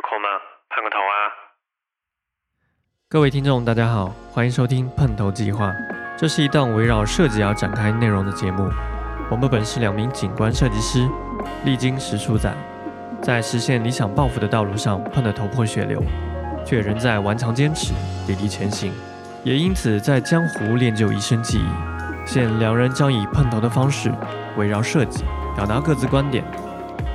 [0.00, 0.28] 有空吗？
[0.70, 1.12] 碰个头啊！
[3.10, 5.66] 各位听众，大家好，欢迎收听《碰头计划》，
[6.16, 8.66] 这是一档围绕设计而展开内容的节目。
[9.30, 11.06] 我们本是两名景观设计师，
[11.66, 12.54] 历经十数载，
[13.20, 16.02] 在实现理想抱负的道路上碰得头破血流，
[16.64, 17.92] 却仍在顽强坚持，
[18.26, 18.94] 砥砺前行。
[19.44, 21.68] 也因此，在江湖练就一身技艺。
[22.24, 24.10] 现两人将以碰头的方式，
[24.56, 26.42] 围绕设计表达各自观点，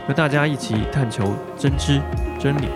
[0.08, 1.99] 和大家一起探求真知
[2.45, 2.67] 真理。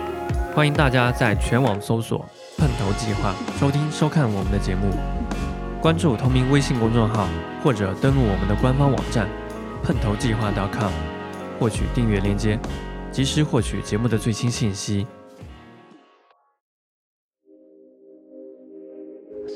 [0.52, 2.26] 欢迎大家在全网搜索
[2.58, 4.90] “碰头计划”，收听收看我们的节目，
[5.80, 7.28] 关注同名微信公众号，
[7.62, 9.28] 或者登录我们的官方网站
[9.84, 10.90] “碰头计划 .com”，
[11.60, 12.58] 获取订阅链接，
[13.12, 15.06] 及时获取节目的最新信息。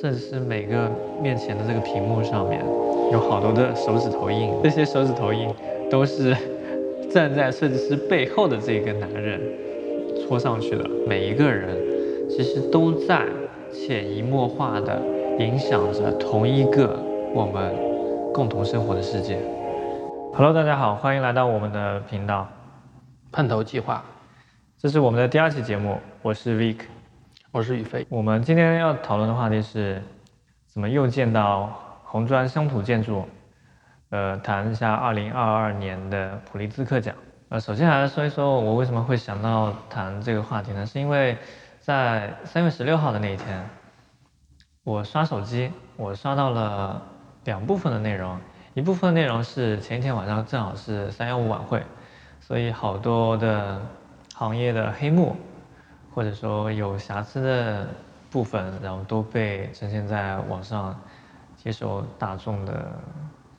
[0.00, 0.88] 设计师每个
[1.20, 2.64] 面前的这个屏幕上面
[3.10, 5.52] 有好多的手指头印，这些手指头印
[5.90, 6.36] 都是
[7.10, 9.40] 站在设计师背后的这个男人
[10.26, 10.88] 戳上去的。
[11.06, 11.76] 每一个人
[12.30, 13.26] 其实都在
[13.70, 15.00] 潜移默化的
[15.38, 16.98] 影响着同一个
[17.34, 17.74] 我们
[18.32, 19.38] 共同生活的世界。
[20.32, 22.48] Hello，大家好，欢迎来到我们的频道
[23.30, 24.02] 碰头计划，
[24.78, 26.78] 这是我们的第二期节目，我是 Vic。
[27.52, 28.04] 我是宇飞。
[28.08, 30.02] 我们今天要讨论的话题是，
[30.66, 31.72] 怎么又见到
[32.02, 33.24] 红砖乡土建筑？
[34.10, 37.14] 呃，谈一下二零二二年的普利兹克奖。
[37.54, 40.84] 呃，首先还是说一说我为什么会想到谈这个话题呢？
[40.84, 41.38] 是因为
[41.78, 43.70] 在三月十六号的那一天，
[44.82, 47.00] 我刷手机，我刷到了
[47.44, 48.40] 两部分的内容。
[48.74, 51.80] 一部分内容是前一天晚上正好是三幺五晚会，
[52.40, 53.80] 所以好多的
[54.34, 55.36] 行业的黑幕。
[56.12, 57.86] 或者说有瑕疵的
[58.32, 61.00] 部分，然后都被呈现在网上，
[61.54, 62.90] 接受大众的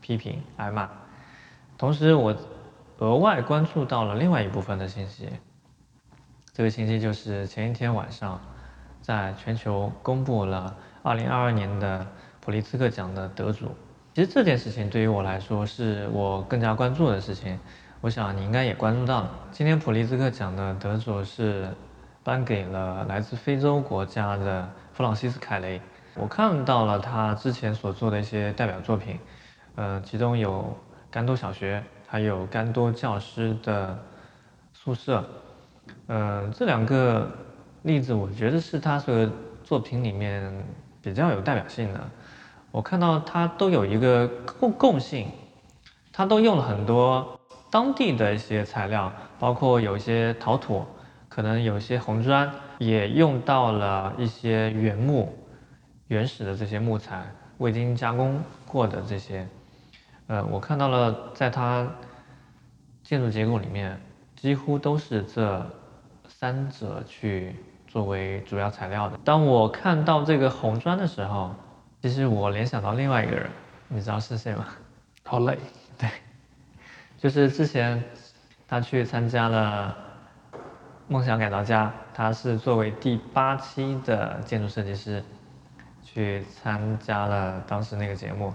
[0.01, 0.89] 批评挨骂。
[1.77, 2.35] 同时，我
[2.97, 5.29] 额外关注到了另外一部分的信息。
[6.53, 8.39] 这个信息就是前一天晚上，
[9.01, 12.07] 在全球公布了2022年的
[12.39, 13.75] 普利兹克奖的得主。
[14.13, 17.59] 其实这件事情对于我来说是我更加关注的事情。
[18.01, 19.31] 我想你应该也关注到了。
[19.51, 21.69] 今天普利兹克奖的得主是。
[22.25, 25.79] 颁给了来自非洲国家的弗朗西斯凯雷。
[26.15, 29.19] 我看到了他之前所做的一些代表作品，
[29.75, 30.75] 呃，其中有
[31.11, 33.97] 甘多小学，还有甘多教师的
[34.73, 35.23] 宿舍，
[36.07, 37.29] 呃，这两个
[37.83, 39.29] 例子我觉得是他所有
[39.63, 40.51] 作品里面
[41.01, 41.99] 比较有代表性的。
[42.71, 44.27] 我看到他都有一个
[44.59, 45.29] 共共性，
[46.11, 47.39] 他都用了很多
[47.71, 50.85] 当地的一些材料，包括有一些陶土。
[51.27, 55.37] 可能有些红砖也用到了一些原木、
[56.07, 59.45] 原始的这些木材，未经加工过的这些。
[60.27, 61.87] 呃，我看到了，在它
[63.03, 63.99] 建筑结构里面，
[64.35, 65.65] 几乎都是这
[66.27, 67.55] 三者去
[67.87, 69.19] 作为主要材料的。
[69.23, 71.53] 当我看到这个红砖的时候，
[72.01, 73.49] 其实我联想到另外一个人，
[73.87, 74.65] 你知道是谁吗？
[75.23, 75.57] 陶磊。
[75.97, 76.09] 对，
[77.17, 78.03] 就是之前
[78.67, 79.95] 他去参加了。
[81.07, 85.23] 梦想改造家，他是作为第八期的建筑设计师，
[86.03, 88.51] 去参加了当时那个节目。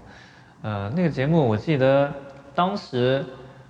[0.63, 2.13] 呃，那个节目我记得
[2.55, 3.25] 当时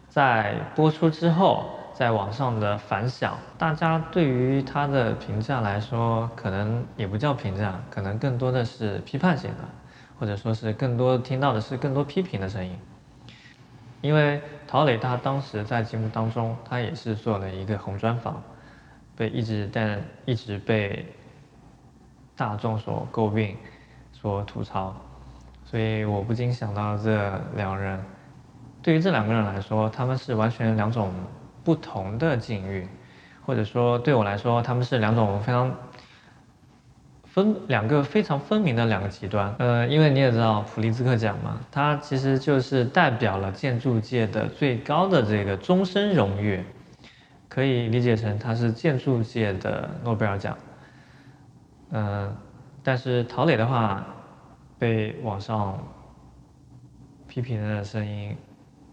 [0.08, 9.68] 在播出之后，在网上的反响，大家对于他的评价来说，可能也不叫评价，可能更多的是批判性的，
[10.18, 12.76] 或者说是更多听到的是更多批评的声音。
[14.00, 18.42] 因为陶磊他当时在节目当中，他也是做了一个红砖房。
[19.16, 21.04] 被一直但一直被
[22.34, 23.54] 大众所诟病、
[24.12, 24.96] 所吐槽，
[25.70, 27.96] 所以我不禁想到这两人。
[28.82, 31.12] 对于这两个人来说，他们是完全两种
[31.62, 32.88] 不同的境遇，
[33.46, 35.72] 或者说对我来说，他们是两种非常
[37.22, 39.54] 分两个非常分明的两个极端。
[39.60, 46.64] 呃，因为你也知道普利兹克奖嘛，它其实就是代表了建筑界的最高的这个终身荣誉。
[47.48, 50.56] 可以理解成它是建筑界的诺贝尔奖，
[51.90, 52.36] 嗯，
[52.82, 54.06] 但是陶磊的话，
[54.80, 55.78] 被网上
[57.28, 58.36] 批评的声音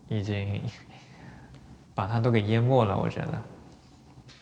[0.07, 0.61] 已经
[1.95, 3.41] 把他都给淹没了，我觉得，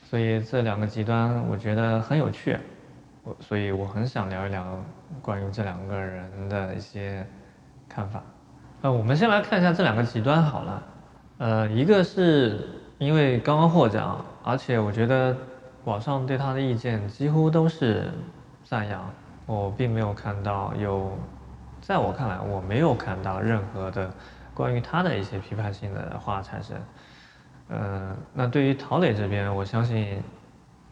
[0.10, 2.58] 所以这两个极端我觉得很有趣，
[3.24, 4.78] 我所以我很想聊一聊
[5.22, 7.26] 关于这两个人的一些
[7.88, 8.22] 看法，
[8.82, 10.84] 呃，我们先来看一下这两个极端好了，
[11.38, 12.82] 呃，一个是。
[12.98, 15.36] 因为刚刚获奖，而且我觉得
[15.84, 18.10] 网上对他的意见几乎都是
[18.64, 19.04] 赞扬，
[19.46, 21.12] 我并没有看到有，
[21.86, 24.12] 在我看来我没有看到任何的
[24.56, 26.76] 关于他的一些批判性的话产生。
[27.70, 30.20] 嗯，那对于陶磊这边，我相信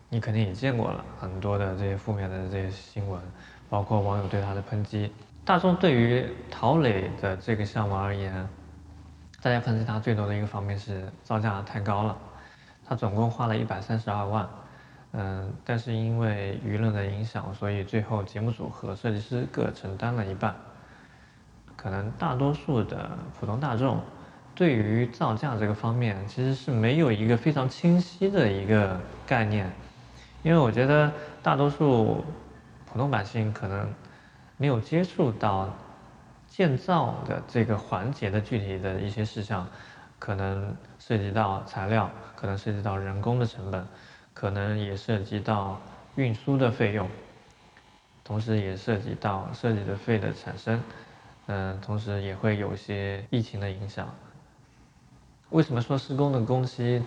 [0.08, 3.20] 你肯定也见过了很多的这些负面的这些新闻，
[3.72, 5.12] 包括网友对他的抨击。
[5.44, 8.48] 大众对于陶磊的这个项目而言，
[9.42, 12.16] 大家分析他最多的一个方面是造价太高了，
[12.88, 14.48] 他总共花了一百三十二万，
[15.14, 20.54] 嗯，但是因为舆论的影响，所以最后节目组和设计师各承担了一半。
[21.76, 24.00] 可能大多数的普通大众
[24.56, 29.72] 对于造价这个方面其实是没有一个非常清晰的一个概念，
[30.44, 31.12] 因为我觉得
[31.42, 32.24] 大多数
[32.92, 33.92] 普通百姓可能
[34.58, 35.70] 没有接触到
[36.48, 39.68] 建造的这个环节的具体的一些事项，
[40.20, 43.86] 可能涉及到材料，可能涉及到人工的成本，
[44.34, 45.82] 可能也涉及到
[46.16, 47.10] 运输的费用，
[48.24, 50.80] 同时也涉及到设计的费的产生。
[51.48, 54.08] 嗯，同时也会有一些疫情的影响。
[55.50, 57.04] 为什么说施工的工期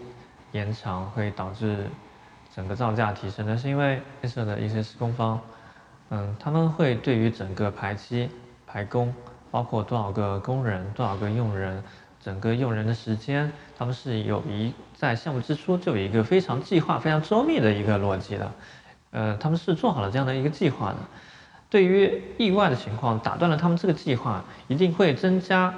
[0.52, 1.86] 延长会导致
[2.54, 3.56] 整个造价提升呢？
[3.56, 5.40] 是因为建设的一些施工方，
[6.10, 8.28] 嗯，他们会对于整个排期、
[8.66, 9.12] 排工，
[9.50, 11.82] 包括多少个工人、多少个用人，
[12.20, 18.52] 整个用人的时间，他们是有一在项目之初就有一个非常计划、非常周密的一个逻辑的，
[19.10, 20.96] 呃，他们是做好了这样的一个计划的。
[21.68, 25.74] 对于意外的情况打断了他们这个计划，一定会增加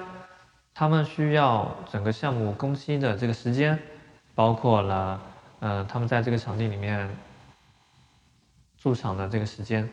[0.75, 3.79] 他们需要整个项目工期的这个时间，
[4.35, 5.20] 包括了
[5.61, 7.08] 呃他们在这个场地里面
[8.76, 9.88] 驻场的这个时间，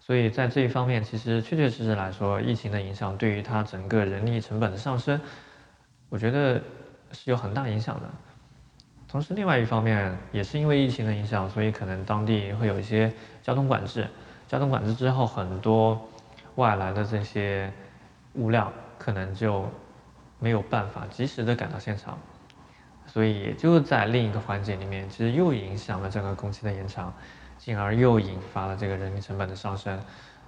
[0.00, 5.18] 所以在这一方面，其实确确实实来说，疫情的影响对于他整个人力成本的上升，
[6.08, 6.60] 我觉得
[7.12, 8.02] 是有很大影响的。
[9.08, 13.10] 同时，另外一方面也是因为疫情的影响，所以可能当地会有一些
[13.42, 14.06] 交通管制。
[14.48, 16.00] 交通管制之后，很多
[16.54, 17.72] 外来的这些
[18.34, 19.64] 物料可能就
[20.38, 22.16] 没有办法及时的赶到现场，
[23.06, 27.12] 所以就在另一个环节里面，其实又影响了整个工期的延长，
[27.58, 29.98] 进而又引发了这个人力成本的上升。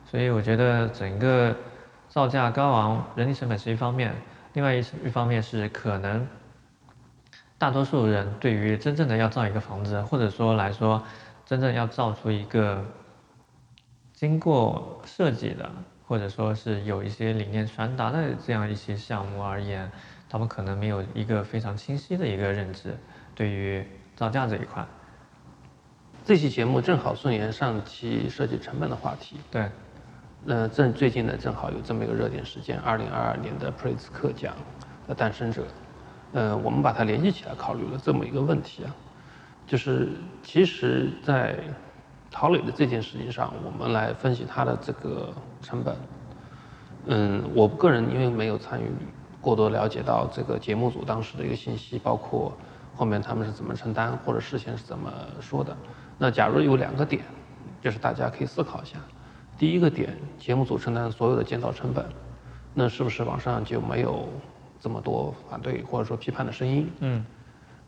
[0.04, 1.54] 所以我觉得整个
[2.08, 4.14] 造价高昂，人力成本是一方面，
[4.52, 6.24] 另外一一方面是可能
[7.58, 11.02] 大多数人对于真正的要造一个房子，或者说来说，
[11.44, 12.84] 真正要造出一个。
[14.18, 15.70] 经过设计的，
[16.08, 19.88] 或者说是有一些理念传达的这样一些项目而言，
[20.28, 22.96] 他们可能没有一个非常清晰的一个认知，
[23.32, 23.86] 对于
[24.16, 24.84] 造价这一块。
[26.24, 29.36] 这期节目正好顺延上期设计成本的话题。
[29.52, 29.70] 对。
[30.46, 34.52] 呃，正最近呢，正好有这么一个热点事件，二零二二年的普利兹克奖
[35.06, 35.64] 的诞生者。
[36.32, 38.90] 呃，我们把它联系起来考虑了这么一个问题啊，
[39.64, 40.08] 就是
[40.42, 41.56] 其实，在
[42.30, 45.32] 陶磊的这件事情上，我们来分析他的这个
[45.62, 45.96] 成本。
[47.06, 48.90] 嗯，我个人因为没有参与
[49.40, 52.52] 过多了解到这个节目组当时的一个信息，包括
[52.94, 55.10] 后面他们是怎么承担或者事先是怎么
[55.40, 55.74] 说的。
[56.18, 57.24] 那假如有两个点，
[57.80, 58.98] 就是大家可以思考一下。
[59.56, 62.04] 第一个点，节目组承担所有的建造成本，
[62.74, 64.28] 那是不是网上就没有
[64.78, 66.90] 这么多反对或者说批判的声音？
[67.00, 67.24] 嗯。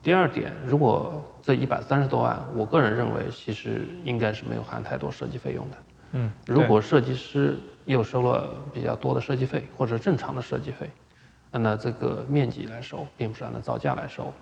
[0.02, 5.76] 第二点，如果这一百三十多万，我个人认为其实应该是没有含太多设计费用的。
[6.12, 10.90] 嗯，如果设计师又收了比较多的设计费或者正常的设计费，
[11.50, 14.32] 那这个面积来收，并不是按照造价来收，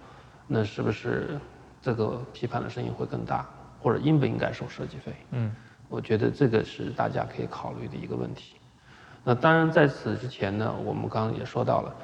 [0.46, 1.38] 那是不是
[1.82, 3.44] 这个批判的声音会更大？
[3.80, 5.12] 或者应不应该收设计费？
[5.32, 5.52] 嗯，
[5.88, 8.54] 我觉得这个是大家可以考虑的一个问题。
[9.24, 11.94] 那当然在此之前呢，我们刚刚也说到了。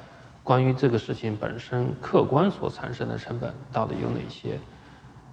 [0.45, 4.59] 关于这个事情本身客观所产生的成本到底有哪些？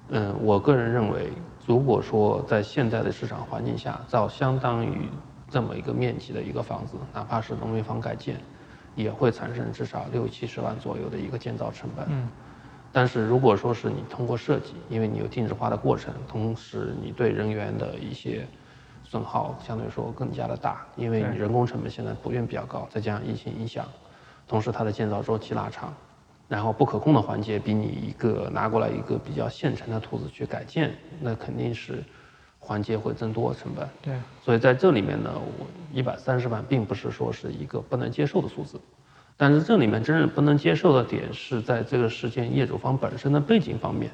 [0.09, 1.29] 嗯，我个人认为，
[1.67, 5.11] 如果说在现在的市场环境下造相当于
[5.51, 8.41] 这么一个面积的一个房子，哪怕是农民房改建，
[8.95, 12.07] 也会产生至少六七十万左右的一个建造成本。
[12.09, 12.27] 嗯。
[12.91, 18.47] 但是如果说是你通过设计，因为你有定制化的过程，同时你对人员的一些
[19.05, 23.87] 损耗相对来说更加的大，因为你人工成本现在普遍比较高，再加上疫情影响。
[24.53, 25.95] 同时，它的建造周期拉长，
[26.47, 32.05] 然后不可控的环节比你一个拿过来一个比较现成的图纸去改建，那肯定是
[32.59, 33.89] 环节会增多成本。
[34.03, 38.79] 对，所以在这里面呢，我一百三十万并不是说是一个不能接受的数字，
[39.39, 44.11] 但是这里面真正不能接受的点是在这个事件业主方本身的背景方面，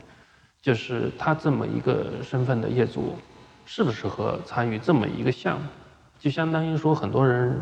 [0.62, 3.16] 就是他这么一个身份的业主，
[3.66, 5.66] 适不适合参与这么一个项目，
[6.20, 7.58] 就相当于说很多人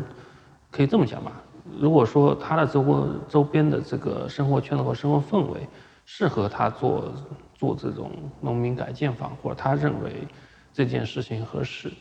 [0.69, 1.31] 可以这么讲吧。
[1.79, 5.67] 如果说他的周围周边的这个生活圈子和生活氛围
[6.05, 7.11] 适合他做
[7.53, 10.27] 做这种农民改建房，或者他认为
[10.73, 11.91] 这件事情合适，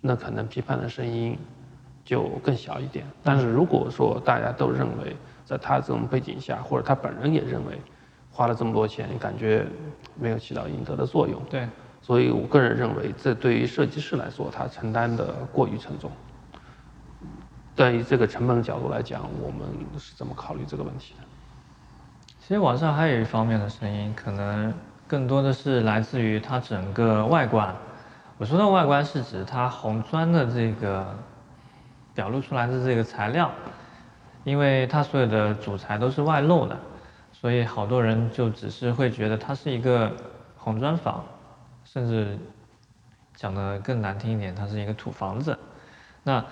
[0.00, 1.38] 那可能批判的声音
[2.04, 3.06] 就更小一点。
[3.22, 7.78] 但是如果说大家都认为在他这种背景下，或者他本人也认为
[8.30, 9.66] 花了这么多钱，感觉
[10.18, 11.68] 没有起到应得的作用，对，
[12.02, 16.10] 所以我个人认为，这对于设计师来说，他承担的过于沉重。
[17.76, 21.24] 对于这个成本的角度来讲，我们是怎么考虑这个问题的？
[22.40, 24.72] 其实网上还有一方面的声音，可能
[25.08, 27.74] 更多的是来自于它整个外观。
[28.36, 31.16] 我说的外观是指它红砖的这个
[32.14, 33.50] 表露出来的这个材料，
[34.44, 36.78] 因为它所有的主材都是外露的，
[37.32, 40.12] 所以好多人就只是会觉得它是一个
[40.56, 41.24] 红砖房，
[41.84, 42.38] 甚至
[43.34, 45.58] 讲的更难听一点，它是一个土房子。
[46.22, 46.44] 那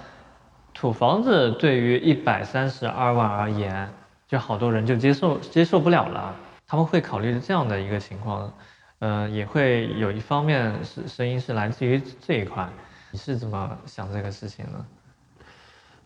[0.74, 3.88] 土房子对于一百三十二万而言，
[4.26, 6.34] 就好多人就接受接受不了了，
[6.66, 8.52] 他们会考虑这样的一个情况，
[8.98, 12.68] 呃，也会有一方面是声音是来自于这一块，
[13.10, 14.86] 你是怎么想这个事情呢？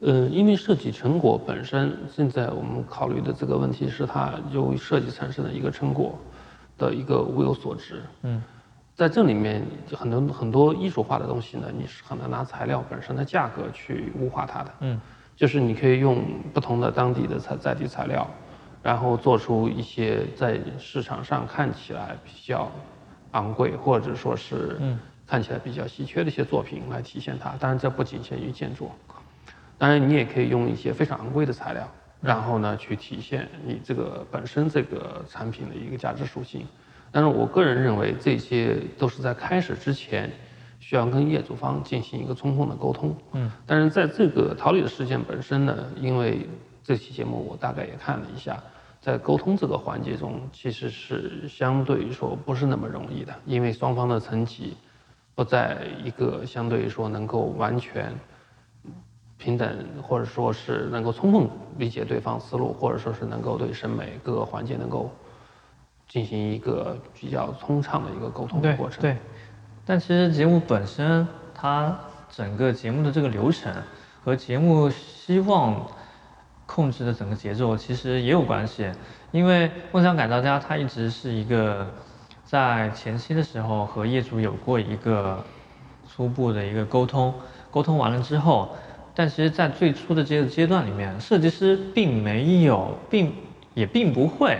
[0.00, 6.18] 呃，因为设计成果本身，现在我们考虑的这个问题是它由设计产生的一个成果
[6.76, 8.42] 的一个物有所值，嗯，
[8.96, 9.62] 在这里面
[9.92, 15.00] 很多很多艺术化的东西呢，你是很难拿材料本身的价格去物化它的，嗯。
[15.36, 16.24] 就是你可以用
[16.54, 18.26] 不同的当地的材在地材料，
[18.82, 22.72] 然后做出一些在市场上看起来比较
[23.32, 24.80] 昂贵，或者说是
[25.26, 27.50] 看起来比较稀缺的一些作品来体现它。
[27.60, 28.90] 当然，这不仅限于建筑，
[29.76, 31.86] 当然你也可以用一些非常昂贵的材料，
[32.22, 36.66] 然后呢去体现你这个本身这个产品的一个价值属性。
[37.10, 40.30] 但是我个人认为，这些都是在开始之前。
[40.78, 46.48] 需要跟业主方进行一个充分的沟通，嗯，但是在这个逃离的事件本身呢，因为
[46.84, 48.62] 这期节目我大概也看了一下，
[49.00, 54.76] 在沟通这个环节中，其实是相对于说不是那么容易的，因为双方的层级
[55.34, 58.14] 不在一个相对于说能够完全
[59.38, 61.48] 平等，或者说是能够充分
[61.78, 65.10] 理解对方思路，或者说是能够对审美各个环节能够
[66.08, 69.16] 进行一个比较通畅的一个沟通的过程，对。
[69.84, 71.96] 但其实节目本身，它
[72.30, 73.72] 整个节目的这个流程
[74.24, 75.86] 和节目希望
[76.66, 78.90] 控制的整个节奏其实也有关系。
[79.32, 81.86] 因为梦想改造家它一直是一个
[82.44, 85.44] 在前期的时候和业主有过一个
[86.08, 87.34] 初步的一个沟通，
[87.70, 88.74] 沟通完了之后，
[89.14, 93.32] 但其实在最初的这个阶段里面，设计师并没有，并
[93.74, 94.58] 也并不会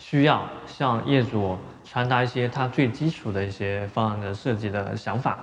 [0.00, 1.56] 需要向业主。
[1.82, 5.36] 传达一些他最基础的一些方案的设计的想法，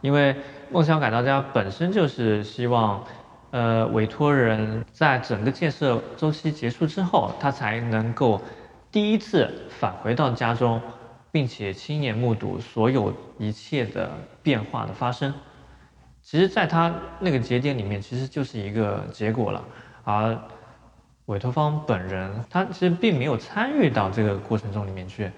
[0.00, 0.36] 因为
[0.70, 3.02] 梦想改造家本身就是希望，
[3.50, 8.40] 呃，委托人在整个建设周期结束之后，他才能够
[8.92, 10.80] 第一次返回到家中，
[11.32, 15.34] 并且亲眼目睹所有一切的变化的发生。
[16.22, 19.64] 其实，在他那个节点里面，其实就是一个结果了，
[20.04, 20.38] 而
[21.28, 25.30] 委托方本人他其实并没有参与到这个过程中里面去。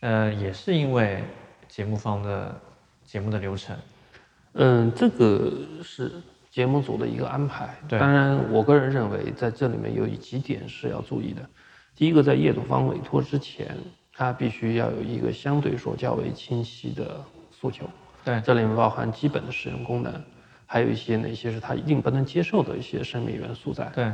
[0.00, 1.24] 呃，也是因为
[1.68, 2.54] 节目方的
[3.04, 3.74] 节目的流程，
[4.52, 5.50] 嗯，这个
[5.82, 6.12] 是
[6.50, 7.74] 节目组的一个安排。
[7.88, 11.40] 对，当然，我个人认为在这里面有几点是要注意的。
[11.94, 13.74] 第一个，在业主方委托之前，
[14.12, 17.88] 他必须要有一个相对说较为清晰的诉求。
[18.22, 20.12] 对，这里面包含基本的使用功能，
[20.66, 23.86] 还有一些哪些是他一定不能接受的一些审美元素在。
[23.94, 24.12] 对，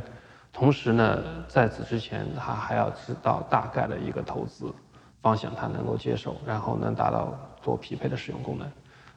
[0.53, 4.71] 同时呢，在此之前，他还要知道大概的一个投资。
[5.23, 8.69] 方向他能够接受，然后能达到做匹配的使用功能。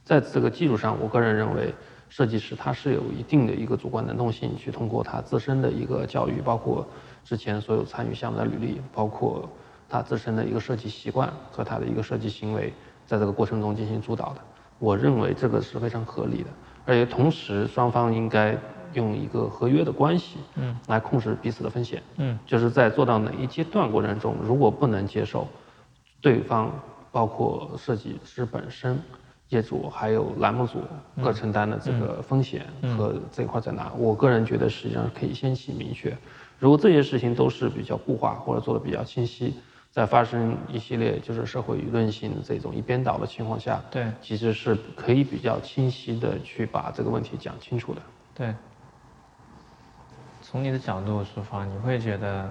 [0.05, 1.75] 在这个基础上，我个人认为，
[2.09, 6.87] 设计师他是有一定的一个主观能动性，去通过他自身的一个教育，包括
[7.25, 9.51] 之前所有参与项目的履历，包括
[9.89, 12.73] 他自身的一个设计习惯和他的一个设计行为，
[13.05, 14.41] 在这个过程中进行主导的。
[14.79, 16.51] 我认为这个是非常合理的，
[16.85, 18.57] 而且同时双方应该
[18.95, 25.47] 用一个合约的关系，嗯，来控制彼此的风险，嗯，就是在做到哪一阶段过程中，如果不能接受。
[26.23, 26.73] 对方
[27.13, 29.01] 包括设计师本身、
[29.51, 30.81] 业主还有栏目组
[31.23, 32.67] 各承担的这个风险
[32.97, 33.93] 和这一块在哪？
[33.97, 36.17] 我个人觉得实际上可以先行明确。
[36.59, 39.55] 如果这些事情都是比较固化或者做的比较清晰，
[39.93, 48.03] 在发生一系列就是社会舆论性这种一边倒的情况下，对，其实是可以比较清晰的去把这个问题讲清楚的。
[48.35, 48.55] 对，
[50.57, 52.51] 从你的角度出发，你会觉得？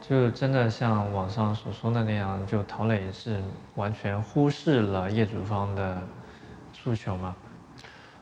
[0.00, 3.40] 就真的像网上所说的那样，就陶磊是
[3.76, 6.02] 完全忽视了业主方的
[6.72, 7.36] 诉求吗？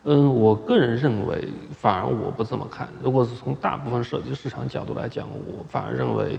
[0.03, 2.87] 嗯，我个人认为，反而我不这么看。
[3.03, 6.39] 如果是从大部分设计市场角度来讲，我反而认为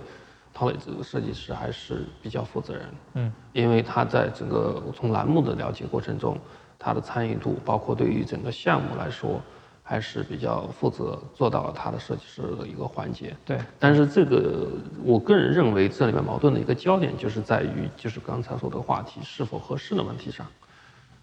[0.54, 2.86] 陶磊这个设计师还是比较负责任。
[3.16, 6.38] 嗯，因为他在整个从栏目的了解过程中，
[6.78, 9.42] 他的参与度，包括对于整个项目来说。
[9.88, 13.36] 还是比较负责，做到了他的设计师的一个环节。
[13.46, 14.68] 对，但是这个
[15.04, 20.48] 我个人认为，这里面矛盾的一个焦点就是在于，就是刚才说的话题是否合适的问题上。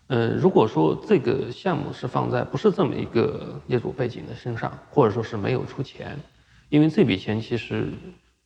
[0.06, 6.16] 呃，如果说这个项目是放在不是这么一个业主背景的身上，或者说是没有出钱，
[6.68, 7.88] 因为这笔钱其实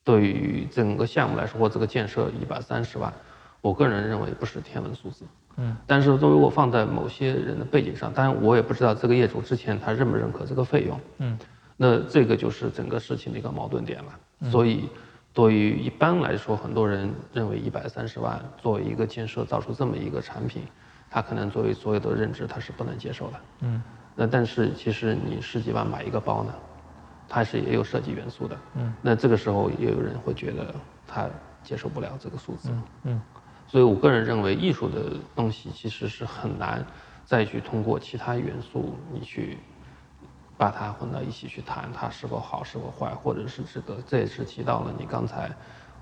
[0.03, 3.13] 对于整个项目来说，或这个建设一百三十万，
[3.61, 5.25] 我个人认为不是天文数字。
[5.57, 11.01] 嗯，但是作为我放在某些人的背景上，当然我也不知道这个业主之前他认不认可这个费用。
[11.19, 11.39] 嗯，
[11.77, 14.51] 那这个就是整个事情的一个矛盾点了。
[14.51, 14.89] 所以，
[15.33, 20.63] 对于一般来说，很多人认为一百三十万作为一个建设造出这么一个产品。
[21.09, 23.41] 他可能作为所有的认知，他是不能接受的。
[23.61, 23.83] 嗯，
[24.15, 26.53] 那但是其实你十几万买一个包呢，
[27.29, 28.57] 它是也有设计元素的。
[28.75, 30.75] 嗯，那这个时候也有人会觉得
[31.07, 31.29] 他
[31.63, 32.71] 接受不了这个数字。
[33.05, 33.21] 嗯，
[33.69, 36.85] 所以我个人认为，艺术的东西其实是很难
[37.25, 39.59] 再去通过其他元素你去
[40.57, 45.51] 把它混到一起去谈它是否好是否坏，或者是这个这也是提到了你刚才。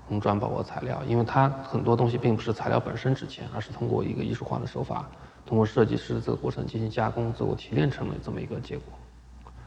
[0.07, 5.03] 红砖包括材料，因为它很多东西并不是材料本身值钱，而是通过一个艺术化的手法，
[5.47, 8.85] 通过设计师这个过程进行加工，最后提炼成了这么一个结果，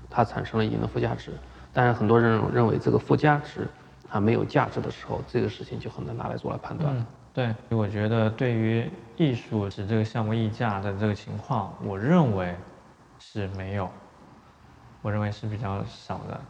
[0.09, 1.33] 它产生了一定的附加值。
[1.73, 3.67] 但是很多人认为这个附加值
[4.09, 7.05] 它没有价值的时候，这个事情就很难拿来做来判断。
[7.38, 12.52] 对，我觉得对于艺术是这个项目溢价的这个情况，我认为
[13.21, 13.88] 是没有，
[15.02, 16.40] 我认为是比较少的。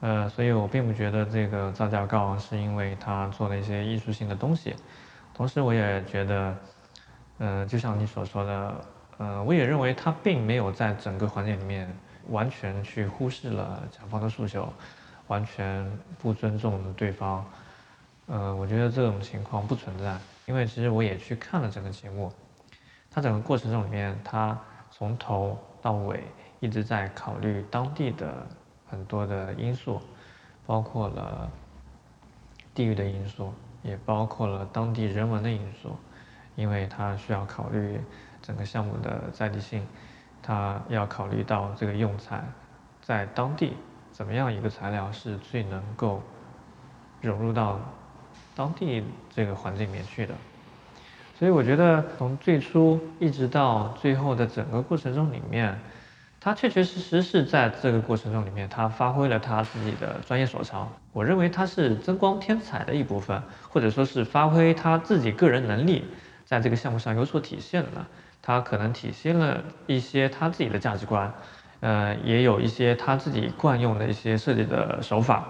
[0.00, 4.74] 呃，所以我并不觉得这个造价高昂是因为他做了一些艺术性的东西，
[5.32, 6.56] 同时我也觉得，
[7.38, 8.84] 呃，就像你所说的，
[9.18, 11.88] 呃，我也认为他并没有在整个环节里面
[12.30, 14.68] 完全去忽视了甲方的诉求，
[15.28, 17.46] 完全不尊重对方，
[18.26, 22.32] 呃，我觉得这种情况不存在，因为其实我也去看了整个节目，
[23.10, 24.58] 他整个过程中里面，他
[24.90, 26.24] 从头到尾
[26.60, 28.46] 一直在考虑当地的。
[28.86, 30.00] 很多的因素，
[30.66, 31.50] 包括了
[32.74, 33.52] 地域的因素，
[33.82, 35.96] 也包括了当地人文的因素，
[36.54, 38.00] 因为它需要考虑
[38.40, 39.84] 整个项目的在地性，
[40.40, 42.44] 它要考虑到这个用材
[43.00, 43.76] 在当地
[44.12, 46.22] 怎么样一个材料是最能够
[47.20, 47.80] 融入到
[48.54, 49.02] 当地
[49.34, 50.34] 这个环境里面去的，
[51.38, 55.78] 所以我觉得从最初一直到最后的整个过程中里面。
[56.40, 60.86] 他确确实实是在这个过程中里面，他发挥了他自己的专业所长。
[61.14, 66.04] 我认为他是增光添彩的一部分，或者说是发挥他自己个人能力，
[66.44, 68.06] 在这个项目上有所体现了。
[68.42, 71.32] 他可能体现了一些他自己的价值观，
[71.80, 75.46] 呃，也有一些他自己惯用的一些设计的手法，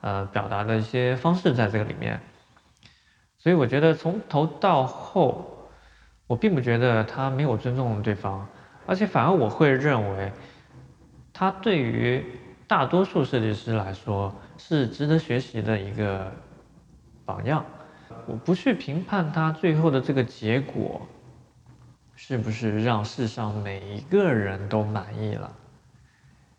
[0.00, 2.18] 呃，表达的一些方式在这个里面。
[3.38, 5.68] 所以我觉得从头到后，
[6.26, 8.46] 我并不觉得他没有尊重对方。
[8.86, 10.32] 而且反而我会认为，
[11.32, 12.24] 他对于
[12.66, 16.32] 大多数设计师来说是值得学习的一个
[17.24, 17.64] 榜样。
[18.26, 21.06] 我不去评判他最后的这个结果，
[22.16, 25.54] 是不是让世上每一个人都满意了，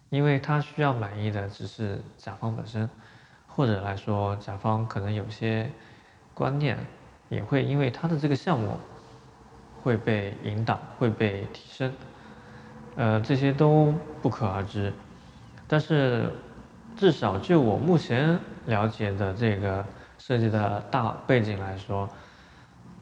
[0.09, 2.89] 因为他需要满意的只是甲方本身，
[3.47, 5.69] 或者来说甲方可能有些
[6.39, 6.77] 观念
[7.27, 8.79] 也会因为他的这个项目
[9.83, 11.93] 会被引导，会被提升。
[12.95, 14.93] 呃，这些都不可而知，
[15.67, 16.31] 但是
[16.95, 19.85] 至少就我目前了解的这个
[20.17, 22.07] 设计的大背景来说，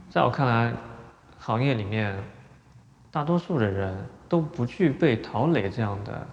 [0.09, 0.73] 在我看来，
[1.37, 2.15] 行业里面
[3.11, 3.95] 大多数的人
[4.27, 6.25] 都不具备陶磊这样的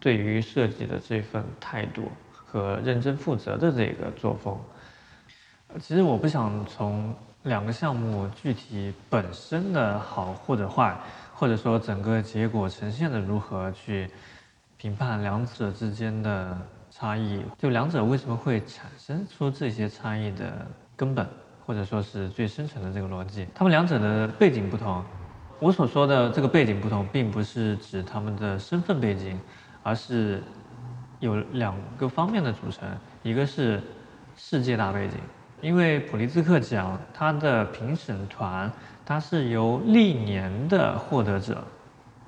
[0.00, 4.58] 对于设计的这份态度和认真负责的这个作风。
[5.80, 10.96] 其实我不想从两个项目具体本身的好或者坏。
[11.38, 14.10] 或者说整个结果呈现的如何去
[14.78, 16.56] 评判两者之间的
[16.90, 17.42] 差异？
[17.58, 21.28] 就两者为什么会产生出这些差异的根本，
[21.66, 23.46] 或者说是最深层的这个逻辑？
[23.54, 25.04] 他们两者的背景不同。
[25.58, 29.38] 我所说的这个背景不同，并不是指他们的身份背景，
[29.82, 30.42] 而是
[31.20, 32.88] 有两个方面的组成。
[33.22, 33.82] 一个是
[34.38, 35.18] 世界大背景，
[35.60, 38.70] 因为普利兹克奖它的评审团。
[39.08, 41.62] 它是由历年的获得者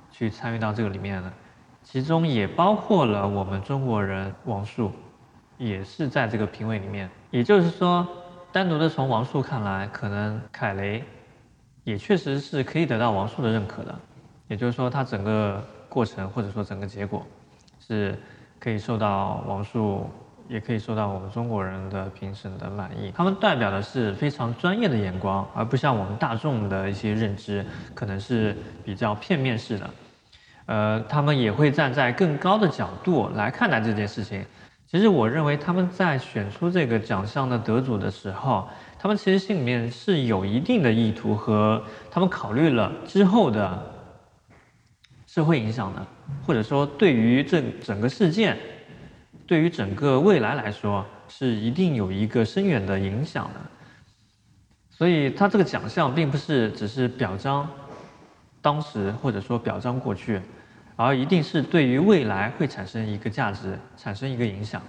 [0.09, 1.29] 去参与到这个里面的，
[1.83, 4.89] 其中也包括了我们中国人王树，
[5.57, 7.09] 也是在这个评委里面。
[7.31, 8.07] 也就是说，
[8.53, 11.03] 单独的从王树看来，可能凯雷
[11.83, 13.93] 也确实是可以得到王树的认可的。
[14.47, 17.27] 也就是说，它整个过程或者说整个结果
[17.85, 18.17] 是
[18.57, 20.09] 可以受到王树。
[20.49, 29.89] 也可以受到我们中国人的评审的满意，他们代表的是非常专业的眼光，而不像我们大众的一些认知，可能是比较片面式的。
[30.65, 34.43] 呃，他们也会站在更高的角度来看待这件事情，
[34.87, 43.83] 其实我认为他们在选出这个奖项的得主的时候，他们其实心里面是有一定的意图和他们考虑了之后的
[45.27, 46.03] 社会影响的，
[46.45, 48.57] 或者说对于这整个事件，
[49.49, 53.59] 对于整个未来来说是一定有一个深远的影响的。
[54.91, 57.67] 所以，他这个奖项并不是只是表彰
[58.61, 60.39] 当时或者说表彰过去，
[60.95, 64.79] 而一定是对于未来会产生一个价值，产生一个影响。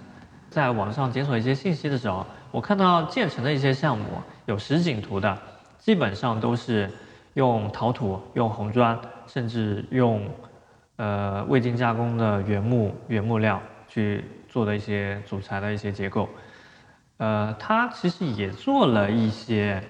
[0.51, 4.05] 在网上检索一些信息的时候，我看到建成的一些项目
[4.45, 5.35] 有实景图的，
[5.79, 6.87] 基本上都是
[7.33, 8.95] 用陶土、用红砖，
[9.25, 10.23] 甚至用
[10.97, 16.29] 呃未经加工的原木原木料去做的一些主材的一些结构。
[17.17, 19.81] 呃，他其实也做了一些。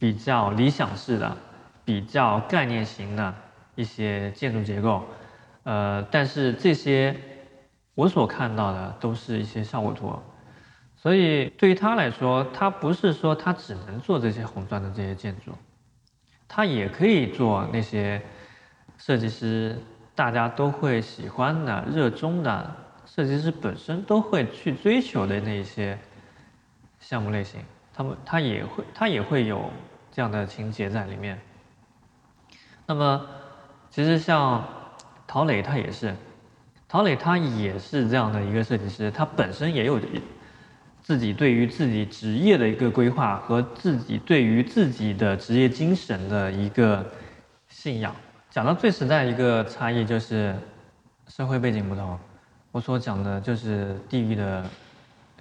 [0.00, 1.36] 比较理想式的、
[1.84, 3.34] 比较概念型的
[3.74, 5.04] 一些建筑结构，
[5.62, 7.14] 呃，但是这些
[7.94, 10.18] 我所看到的都是一些效果图，
[10.96, 15.52] 所以对于他来说，他不是说他只能做这些红砖的这些建筑，
[16.48, 18.22] 他也可以做那些
[18.96, 19.78] 设计师
[20.14, 22.74] 大家都会喜欢的、热衷的
[23.14, 25.98] 设计师本身都会去追求的那些
[27.00, 27.60] 项目类型，
[27.92, 29.70] 他们他也会他也会有。
[30.12, 31.38] 这样的情节在里面。
[32.84, 33.24] 那么，
[33.90, 34.68] 其实像
[35.24, 36.12] 陶磊他也是，
[36.88, 40.00] 陶磊他也是这样的一个设计师，他本身也有
[41.00, 47.06] 自己对于自己职业的一个规划和自己对于自己的职业精神的一个
[47.68, 48.12] 信仰。
[48.50, 50.56] 讲到最实在一个差异就是
[51.28, 52.18] 社会背景不同，
[52.72, 54.64] 我所讲的就是地域的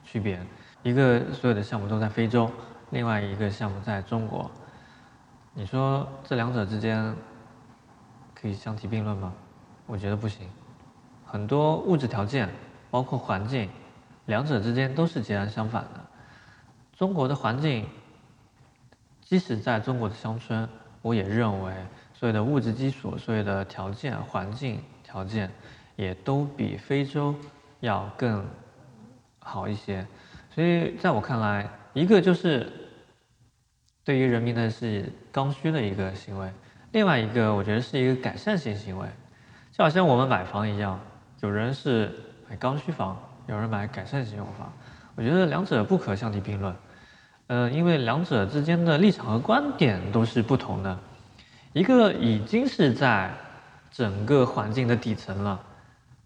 [0.03, 0.39] 区别。
[0.81, 2.49] 一个所有的项目都在非洲。
[2.91, 4.49] 另外一个项目在中国，
[5.53, 7.15] 你说这两者之间
[8.33, 9.31] 可以相提并论吗？
[9.85, 10.47] 我觉得不行。
[11.23, 12.49] 很多物质条件，
[12.89, 13.69] 包括环境，
[14.25, 16.03] 两者之间都是截然相反的。
[16.97, 17.87] 中国的环境，
[19.21, 20.67] 即使在中国的乡村，
[21.03, 21.71] 我也认为
[22.15, 25.51] 所有的物质基础、所有的条件、环境条件，
[25.99, 27.35] 也都比非洲
[27.81, 28.45] 要更
[29.39, 30.07] 好一些。
[30.49, 32.71] 所以在我看来，一个就是
[34.05, 36.49] 对于人民的是刚需的一个行为，
[36.93, 39.05] 另外一个我觉得是一个改善性行为，
[39.73, 40.97] 就好像我们买房一样，
[41.41, 42.09] 有人是
[42.49, 44.71] 买刚需房，有人买改善性用房，
[45.15, 46.73] 我觉得两者不可相提并论，
[47.47, 50.97] 呃，因为两者之间的立场和观点都是不同的，
[51.73, 53.29] 一个已经是在
[53.91, 55.59] 整个环境的底层了，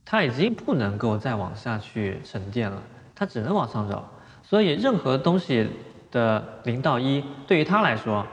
[0.06, 2.82] 它已经不能够再往下去沉淀了，
[3.16, 4.04] 它只能往上走。
[4.44, 5.70] 所以，任何东西
[6.12, 8.26] 的零到一，对于他来说，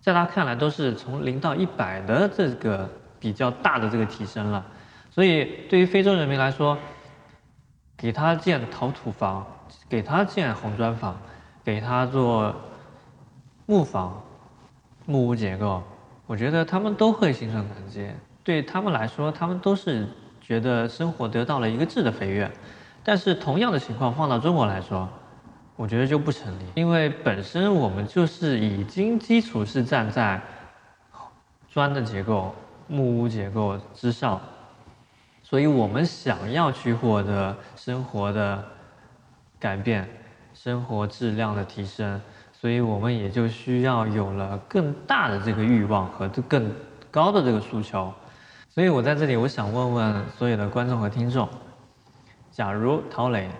[0.00, 2.88] 在他看来都是从零到一百的这个
[3.20, 4.64] 比较大的这个提升了。
[5.10, 6.78] 所以，对于非洲人民来说，
[7.96, 9.46] 给他建陶土房，
[9.88, 11.20] 给他建红砖房，
[11.62, 12.54] 给他做
[13.66, 14.22] 木房、
[15.04, 15.82] 木屋结构，
[16.26, 18.08] 我觉得他们都会心存感激。
[18.42, 20.08] 对他们来说，他们都是
[20.42, 22.50] 觉得生活得到了一个质的飞跃。
[23.02, 25.08] 但是，同样的情况放到中国来说，
[25.74, 30.40] 我觉得就不成立，因为本身我们就是已经基础是站在
[31.68, 32.54] 砖的结构、
[32.86, 34.40] 木屋结构之上，
[35.42, 38.62] 所以我们想要去获得生活的
[39.58, 40.08] 改变、
[40.54, 42.20] 生活质量的提升，
[42.52, 46.70] 所以我们也就需要有了更大的这个欲望和更
[47.10, 48.12] 高的这个诉求。
[48.72, 51.46] 所以我在这里，我想问问所有的观众和听众：
[52.50, 53.50] 假如陶磊。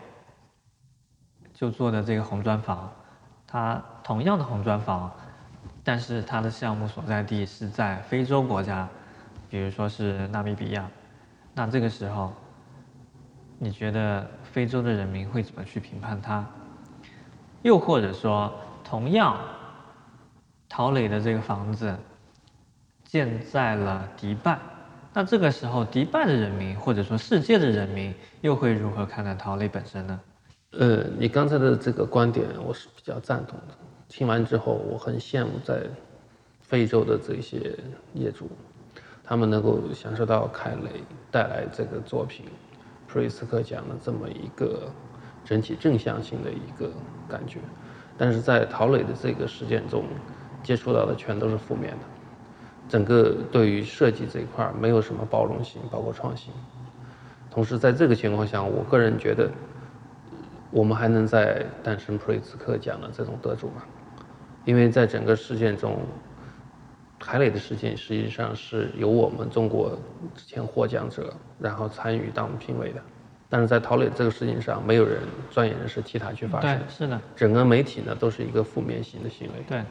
[1.53, 2.91] 就做的这个红砖房，
[3.47, 5.13] 它同样的红砖房，
[5.85, 8.89] 但是它的项目所在地是在非洲国家，
[9.49, 10.91] 比如说是纳米比亚，
[11.55, 12.33] 那这个时候，
[13.59, 16.45] 你觉得非洲的人民会怎么去评判它？
[17.61, 19.39] 又或者说，同样，
[20.69, 21.97] 陶磊的这个房子
[23.05, 24.59] 建在了迪拜，
[25.15, 30.21] 那这个时候，迪拜的人民或者说世界的人民又会如何看待陶磊本身呢？
[30.71, 33.75] 呃，你刚才的这个观点我是比较赞同的。
[34.09, 35.83] 听完之后，我很羡慕在
[36.63, 37.77] 非洲的这些
[38.15, 38.49] 业主，
[39.23, 42.47] 他们能够享受到凯雷带来这个作品
[43.07, 44.91] 普瑞斯克奖的这么一个
[45.45, 46.91] 整体正向性的一个
[47.29, 47.59] 感觉。
[48.17, 50.05] 但是在陶磊的这个事件中，
[50.63, 52.05] 接触到的全都是负面的，
[52.89, 56.53] 整个对于设计这一块没有什么包容性，包括创新。
[57.51, 59.51] 同时，在这个情况下，我个人觉得。
[60.75, 63.83] 我们还能再诞生普利兹克奖的这种得主吗？
[64.65, 65.99] 因为在整个事件中，
[67.21, 69.91] 海磊的事件实际上是由我们中国
[70.35, 73.03] 之前获奖者然后参与当评委的。
[73.51, 75.19] 但是在陶磊这个事情上，没有人
[75.51, 79.83] 专业人士替他去发声，是的，整个媒体呢都是一个负面型的行为，对，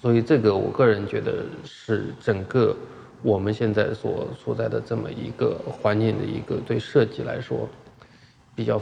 [0.00, 2.76] 所以这个我个人觉得是整个
[3.22, 7.68] 我们现在所处在的这么一个环境的一个对设计来说
[8.54, 8.80] 比较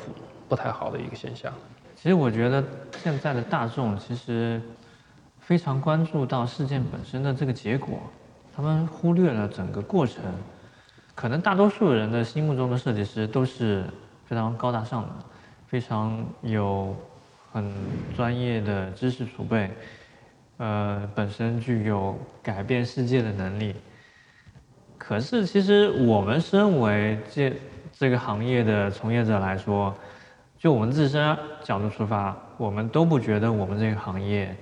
[0.49, 1.53] 不太好的一个现象。
[1.95, 2.63] 其实我觉得
[3.03, 4.61] 现在的大众其实
[5.41, 7.99] 非常关注到事件本身的这个结果，
[8.55, 10.23] 他们忽略了整个过程。
[11.15, 13.83] 可能大多数人的心目中的设计师都是
[14.27, 15.09] 非常高大上的，
[15.67, 16.95] 非常有
[17.51, 17.73] 很
[18.15, 19.71] 专业的知识储备，
[20.59, 23.75] 呃，本身具有改变世界的能力。
[24.99, 27.53] 可是，其实我们身为这
[27.93, 29.95] 这个行业的从业者来说，
[30.59, 34.57] 就我们自身角度出发，我们都不觉得我们这个行业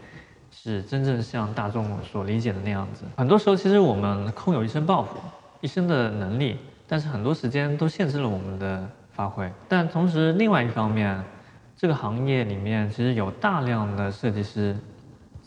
[0.50, 3.04] 是真正像大众所理解的那样子。
[3.16, 5.16] 很多时候，其实我们空有一身抱负。
[5.60, 9.50] 一生的能力，但是很多时间都限制了我们的发挥。
[9.66, 11.18] 但同时，另外一方面，
[11.74, 14.76] 这个行业里面其实有大量的设计师，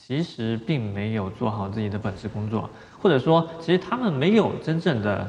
[0.07, 5.27] 其实并没有做好自己的本职工作，或者说，其实他们没有真正的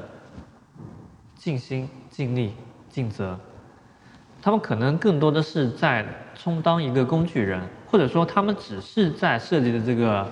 [1.35, 2.53] 尽心尽力
[2.89, 3.37] 尽责。
[4.41, 10.25] 他们可能更多的是在充当一个工具人，或者说，他们只是在设计的这个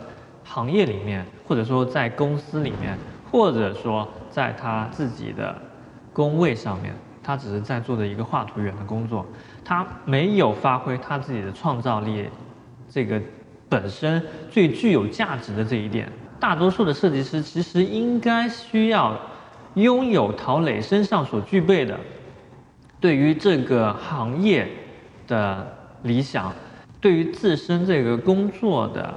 [0.45, 2.97] 行业里面，或者说在公司里面。
[3.33, 5.61] 或者说，在他自己的
[6.13, 9.27] 工位上面，他只是在做的一个画图员的工作，
[9.65, 12.29] 他没有发挥他自己的创造力，
[12.89, 13.21] 这个
[13.69, 16.11] 本身最具有价值的这一点。
[16.39, 19.19] 大多数的设计师其实应该需要
[19.75, 21.99] 拥有陶磊身上所具备的，
[23.01, 24.69] 对于这个行业
[25.27, 25.67] 的
[26.03, 26.53] 理想，
[27.01, 29.15] 对于自身这个工作的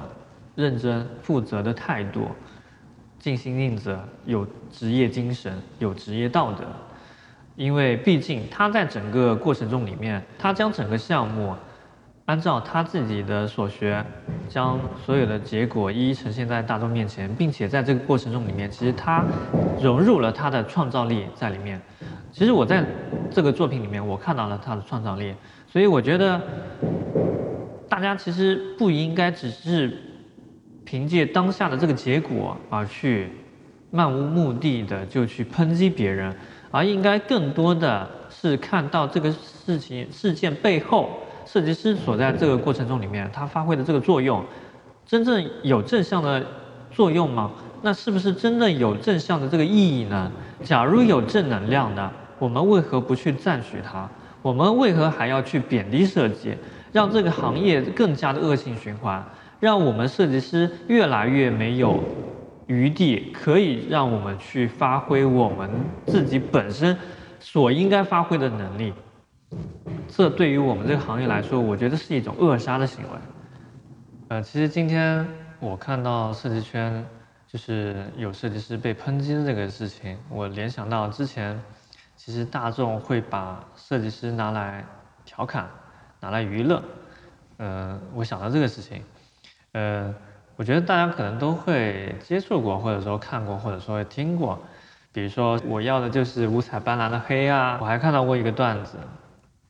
[0.55, 2.27] 认真负责的态度。
[3.19, 6.63] 尽心尽责，有职业精神，有职业道德。
[7.57, 11.53] 因为毕竟他在整个过程中里面，他将整个项目
[12.29, 14.05] 按照他自己的所学，
[14.47, 19.25] 将所有的结果一一呈现在大众面前，并且在这个过程中里面，其实他
[19.81, 21.81] 融入了他的创造力在里面。
[22.31, 22.85] 其实我在
[23.31, 25.33] 这个作品里面，我看到了他的创造力，
[25.65, 26.39] 所以我觉得
[27.89, 29.97] 大家其实不应该只是。
[30.85, 33.29] 凭借当下的这个结果而去
[33.91, 36.35] 漫无目的的就去抨击别人，
[36.71, 41.11] 而应该更多的是看到这个事情事件背后
[41.51, 44.45] 设计师所在这个过程中里面他发挥的这个作用，
[45.03, 46.45] 真正有正向的
[46.91, 47.49] 作用吗？
[47.81, 50.31] 那是不是真的有正向的这个意义呢？
[50.63, 54.07] 假如有正能量的，我们为何不去赞许它？
[54.43, 56.53] 我们为何还要去贬低设计，
[56.91, 59.23] 让这个行业更加的恶性循环？
[59.59, 62.03] 让我们设计师越来越没有
[62.67, 65.67] 余地，可以让我们去发挥我们
[66.05, 66.95] 自己本身
[67.39, 68.93] 所应该发挥的能力。
[70.07, 73.19] 这对于我们这个行业来说，我觉得是一种扼杀的行为。
[74.27, 75.25] 呃，其实今天
[75.59, 77.05] 我看到设计圈
[77.47, 81.59] 就是有设计师被抨击这个事情，我联想到之前
[82.15, 84.85] 其实大众会把设计师拿来
[85.25, 85.67] 调侃、
[86.19, 86.83] 拿来娱乐。
[87.57, 89.03] 呃，我想到这个事情。
[89.71, 90.13] 呃，
[90.55, 94.59] 我觉得大家可能都会接触过，或者说看过，或者说听过。
[95.11, 97.79] 比如说，我要的就是五彩斑斓的黑啊！
[97.81, 98.97] 我还看到过一个段子：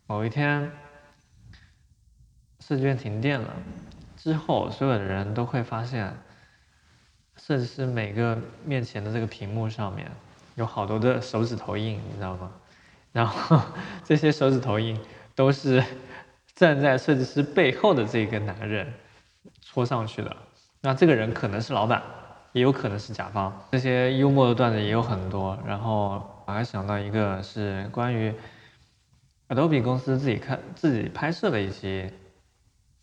[0.09, 0.71] 某一天，
[2.59, 3.53] 设计院停电了，
[4.17, 6.11] 之后所有的人都会发现，
[7.35, 10.09] 设计师每个面前的这个屏幕上面
[10.55, 12.51] 有好多的手指头印，你知道吗？
[13.11, 13.61] 然后
[14.03, 14.99] 这些手指头印
[15.35, 15.83] 都是
[16.55, 18.91] 站在设计师背后的这个男人。
[19.61, 20.35] 戳上去的，
[20.81, 22.01] 那这个人可能是老板，
[22.53, 23.55] 也有可能是甲方。
[23.71, 25.55] 这些幽默的段子也有很多。
[25.67, 28.33] 然后我还想到一个是关于
[29.49, 32.09] Adobe 公司自己看自己拍摄的一期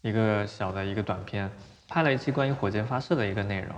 [0.00, 1.50] 一个小的一个短片，
[1.88, 3.76] 拍了一期关于火箭发射的一个内容，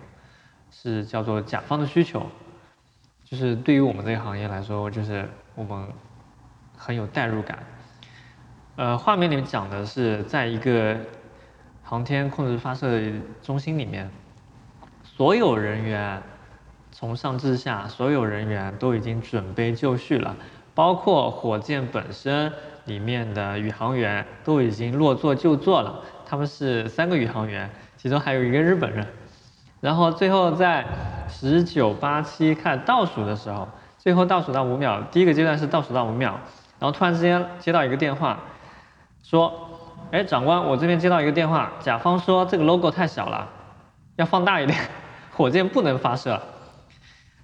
[0.70, 2.26] 是叫做甲方的需求，
[3.24, 5.88] 就是对于我们这个行业来说，就是我们
[6.76, 7.58] 很有代入感。
[8.76, 10.96] 呃，画面里面讲的是在一个。
[11.90, 13.00] 航天控制发射
[13.40, 14.10] 中心里面，
[15.02, 16.22] 所有人员
[16.92, 20.36] 从上至下，所有人员都已经准备就绪了，
[20.78, 22.52] 包括火箭本身
[22.84, 26.00] 里面的宇航员都已经落座就座了。
[26.24, 29.04] 他们是三个宇航员，其中还有一个日本人。
[29.80, 30.86] 然后最后在
[31.28, 33.66] 十九八七看倒数的时候，
[33.98, 36.38] 最后倒数到五秒，第一个阶段是倒数到五秒，
[36.78, 38.38] 然后突然之间接到一个电话，
[39.24, 39.52] 说。
[40.12, 43.48] 哎，长官，我这边接到一个电话，甲方说这个 logo 太小了，
[44.14, 44.78] 要放大一点，
[45.36, 46.40] 火箭不能发射。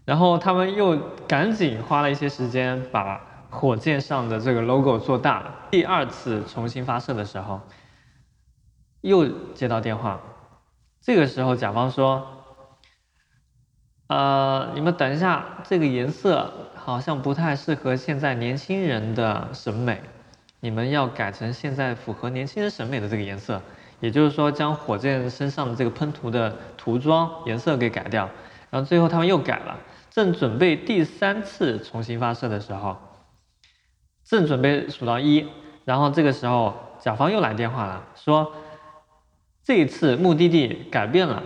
[0.05, 5.55] 然后他们又赶紧花了一些时间把火箭上的这个 logo 做大了。
[5.71, 7.61] 第二次重新发射的时候，
[9.01, 10.21] 又接到电话，
[11.01, 12.27] 这个时候甲方说
[14.09, 20.03] ：“呃，你们等一下，这个颜色好像不太适合现在年轻人的审美，
[20.61, 23.63] 你们要改成现在符合年轻人审美的这个颜色。
[24.01, 28.29] 也就是说，将火箭身上的这个喷涂的涂装颜色给改掉。
[28.69, 29.79] 然后最后他们又改了，
[30.15, 32.97] 正准备第三次重新发射的时候。”
[34.25, 35.47] 正准备数到一，
[35.85, 38.55] 然后这个时候甲方又来电话了，说
[39.63, 41.43] 这一次目的地改变了，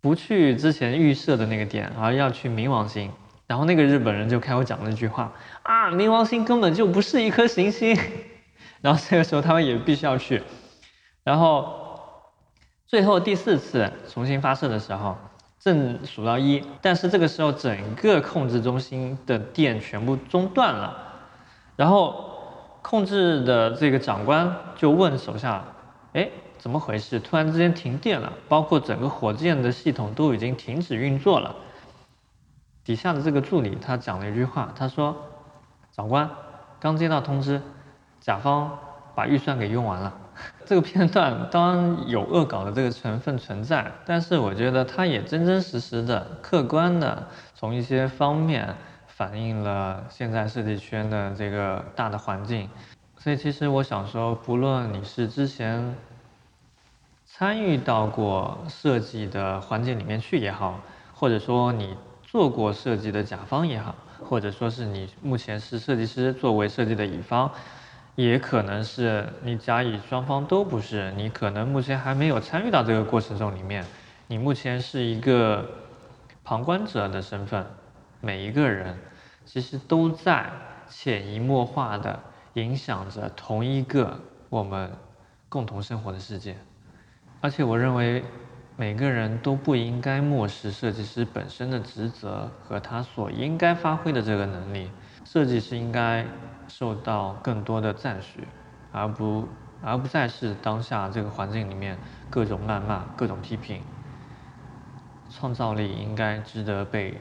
[0.00, 3.12] 不去之前预设的那个点，而要去冥王星。
[3.46, 7.96] 然后那个日本人就开口讲了一句话啊，冥王星根本就不是一颗行星。
[8.82, 10.42] 然后这个时候他们也必须要去。
[11.22, 11.72] 然后
[12.86, 15.16] 最后第四次重新发射的时候，
[15.60, 20.96] 正数到一，但是这个时候整个控制中心的电全部中断了。
[21.76, 22.24] 然后，
[22.80, 25.62] 控制的这个长官就问手下
[26.14, 27.20] ：“哎，怎么回事？
[27.20, 31.54] 突然之间停电了，包括整个火箭的系统都已经停止运作了。”
[32.82, 35.14] 底下的这个助理他讲了一句话，他说
[35.92, 36.30] ：“长官，
[36.80, 37.60] 刚接到通知，
[38.18, 38.78] 甲方
[39.14, 40.14] 把预算给用完了。”
[40.70, 48.72] 这个片段当然有恶搞的这个成分存在，但是我觉得它也真真实实的、客观的从一些方面。
[49.08, 52.70] 反映了现在设计圈的这个大的环境，
[53.18, 55.94] 所以其实我想说，不论你是之前
[57.26, 60.80] 参与到过设计的环境里面去也好，
[61.12, 67.50] 或者说你做过设计的甲方也好，或者说是你目前是设计师作为设计的乙方，
[68.16, 73.84] 也可能是你甲乙双方都不是，你可能目前还没有参与到这个过程中里面，
[74.26, 75.68] 你目前是一个
[76.44, 77.66] 旁观者的身份，
[78.20, 78.98] 每一个人。
[79.46, 80.48] 其实都在
[80.88, 82.20] 潜移默化的
[82.52, 84.92] 影响着同一个我们
[85.48, 86.56] 共同生活的世界，
[87.40, 88.22] 而且我认为
[88.76, 94.88] 每个人都不应该漠视设计师本身的职责和他所应该发挥的这个能力。
[95.24, 96.24] 设计师应该
[96.70, 98.46] 受到更多的赞许，
[98.92, 99.48] 而不
[99.82, 101.98] 而不再是当下这个环境里面
[102.30, 103.82] 各种谩骂、各种批评。
[105.28, 107.20] 创造力应该值得被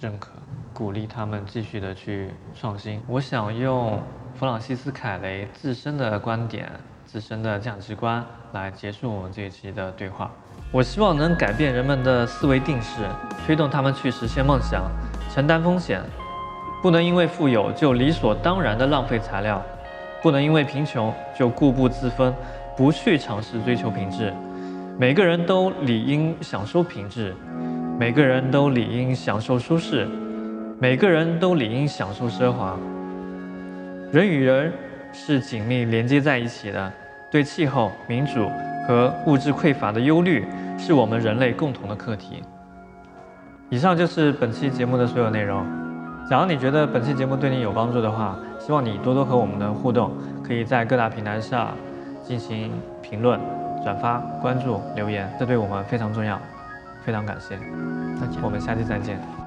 [0.00, 0.30] 认可。
[0.72, 3.00] 鼓励他们继续的去创新。
[3.06, 4.02] 我想用
[4.34, 6.70] 弗朗西斯·凯雷自身的观点、
[7.06, 8.22] 自身的价值观
[8.52, 10.30] 来结束我们这一期的对话。
[10.70, 13.08] 我希望能改变人们的思维定式，
[13.46, 14.84] 推动他们去实现梦想、
[15.30, 16.02] 承担风险。
[16.86, 19.60] 不能因为富有就理所当然的浪费材料，
[20.22, 22.32] 不能因为贫穷就固步自封，
[22.76, 24.32] 不去尝试追求品质。
[24.96, 27.34] 每个人都理应享受品质，
[27.98, 30.06] 每个人都理应享受舒适。
[30.78, 32.78] 每个人都理应享受奢华。
[34.12, 34.72] 人与人
[35.12, 36.92] 是紧密连接在一起的，
[37.32, 38.48] 对气候、民主
[38.86, 40.46] 和物质匮乏的忧虑
[40.78, 42.44] 是我们人类共同的课题。
[43.70, 45.66] 以上就是本期节目的所有内容。
[46.28, 50.10] 假如你觉得本期节目对你有帮助的话，希望你多多和我们的互动，
[50.44, 51.68] 可以在各大平台上
[52.22, 53.38] 进行评论、
[53.84, 56.36] 转发、关注、留言，这对我们非常重要。
[57.04, 57.56] 非常感谢，
[58.20, 59.45] 再见，我们下期再见。